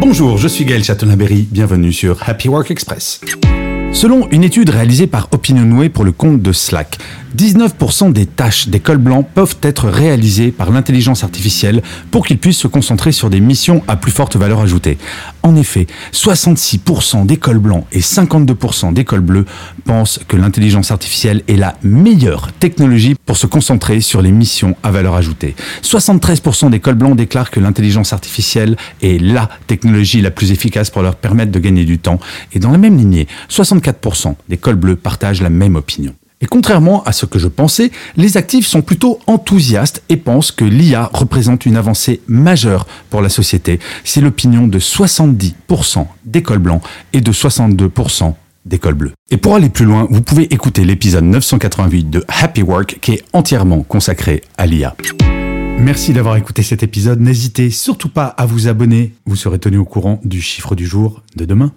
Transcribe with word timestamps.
Bonjour, 0.00 0.38
je 0.38 0.48
suis 0.48 0.64
Gaël 0.64 0.82
Chatonaberry, 0.82 1.46
bienvenue 1.50 1.92
sur 1.92 2.26
Happy 2.26 2.48
Work 2.48 2.70
Express. 2.70 3.20
Selon 3.92 4.30
une 4.30 4.44
étude 4.44 4.70
réalisée 4.70 5.06
par 5.06 5.28
Opinionway 5.30 5.90
pour 5.90 6.04
le 6.04 6.12
compte 6.12 6.40
de 6.40 6.52
Slack, 6.52 6.96
19% 7.36 8.10
des 8.12 8.24
tâches 8.24 8.68
des 8.68 8.80
cols 8.80 8.96
blancs 8.96 9.26
peuvent 9.34 9.56
être 9.62 9.88
réalisées 9.88 10.52
par 10.52 10.70
l'intelligence 10.70 11.22
artificielle 11.22 11.82
pour 12.10 12.24
qu'ils 12.24 12.38
puissent 12.38 12.56
se 12.56 12.66
concentrer 12.66 13.12
sur 13.12 13.28
des 13.28 13.40
missions 13.40 13.82
à 13.88 13.96
plus 13.96 14.10
forte 14.10 14.36
valeur 14.36 14.60
ajoutée. 14.60 14.96
En 15.42 15.54
effet, 15.54 15.86
66% 16.12 17.26
des 17.26 17.36
cols 17.36 17.58
blancs 17.58 17.84
et 17.92 18.00
52% 18.00 18.94
des 18.94 19.04
cols 19.04 19.20
bleus 19.20 19.44
pensent 19.84 20.20
que 20.26 20.36
l'intelligence 20.36 20.92
artificielle 20.92 21.42
est 21.46 21.56
la 21.56 21.76
meilleure 21.82 22.52
technologie 22.52 23.16
pour 23.30 23.36
se 23.36 23.46
concentrer 23.46 24.00
sur 24.00 24.22
les 24.22 24.32
missions 24.32 24.76
à 24.82 24.90
valeur 24.90 25.14
ajoutée. 25.14 25.54
73% 25.84 26.68
des 26.68 26.80
cols 26.80 26.96
blancs 26.96 27.14
déclarent 27.14 27.52
que 27.52 27.60
l'intelligence 27.60 28.12
artificielle 28.12 28.76
est 29.02 29.22
la 29.22 29.48
technologie 29.68 30.20
la 30.20 30.32
plus 30.32 30.50
efficace 30.50 30.90
pour 30.90 31.02
leur 31.02 31.14
permettre 31.14 31.52
de 31.52 31.60
gagner 31.60 31.84
du 31.84 32.00
temps. 32.00 32.18
Et 32.54 32.58
dans 32.58 32.72
la 32.72 32.78
même 32.78 32.98
lignée, 32.98 33.28
64% 33.48 34.34
des 34.48 34.56
cols 34.56 34.74
bleus 34.74 34.96
partagent 34.96 35.42
la 35.42 35.48
même 35.48 35.76
opinion. 35.76 36.12
Et 36.40 36.46
contrairement 36.46 37.04
à 37.04 37.12
ce 37.12 37.24
que 37.24 37.38
je 37.38 37.46
pensais, 37.46 37.92
les 38.16 38.36
actifs 38.36 38.66
sont 38.66 38.82
plutôt 38.82 39.20
enthousiastes 39.28 40.02
et 40.08 40.16
pensent 40.16 40.50
que 40.50 40.64
l'IA 40.64 41.08
représente 41.12 41.66
une 41.66 41.76
avancée 41.76 42.22
majeure 42.26 42.84
pour 43.10 43.22
la 43.22 43.28
société. 43.28 43.78
C'est 44.02 44.20
l'opinion 44.20 44.66
de 44.66 44.80
70% 44.80 46.04
des 46.24 46.42
cols 46.42 46.58
blancs 46.58 46.82
et 47.12 47.20
de 47.20 47.30
62% 47.30 48.34
Et 49.30 49.36
pour 49.36 49.54
aller 49.54 49.70
plus 49.70 49.84
loin, 49.84 50.06
vous 50.10 50.22
pouvez 50.22 50.52
écouter 50.52 50.84
l'épisode 50.84 51.24
988 51.24 52.10
de 52.10 52.24
Happy 52.28 52.62
Work 52.62 52.98
qui 53.00 53.12
est 53.12 53.24
entièrement 53.32 53.82
consacré 53.82 54.42
à 54.58 54.66
l'IA. 54.66 54.94
Merci 55.78 56.12
d'avoir 56.12 56.36
écouté 56.36 56.62
cet 56.62 56.82
épisode. 56.82 57.20
N'hésitez 57.20 57.70
surtout 57.70 58.10
pas 58.10 58.26
à 58.26 58.44
vous 58.44 58.68
abonner. 58.68 59.14
Vous 59.24 59.36
serez 59.36 59.58
tenu 59.58 59.78
au 59.78 59.86
courant 59.86 60.20
du 60.24 60.42
chiffre 60.42 60.74
du 60.74 60.86
jour 60.86 61.22
de 61.36 61.46
demain. 61.46 61.72